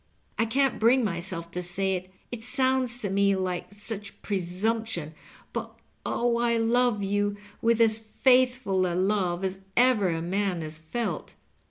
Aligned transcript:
I 0.39 0.45
can't 0.47 0.79
bring 0.79 1.03
myself 1.03 1.51
to 1.51 1.61
say 1.61 1.93
it— 1.93 2.11
^it 2.33 2.41
sounds 2.41 2.97
to 2.97 3.09
me 3.11 3.35
like 3.35 3.71
such 3.71 4.19
presumption— 4.23 5.13
^but 5.53 5.69
oh, 6.03 6.39
I 6.39 6.57
love 6.57 7.03
you 7.03 7.37
with 7.61 7.79
as 7.79 7.99
faithful 7.99 8.87
a 8.87 8.95
love 8.97 9.43
as 9.43 9.59
ever 9.77 10.09
a 10.09 10.19
man 10.19 10.61
has 10.63 10.79
felt. 10.79 11.35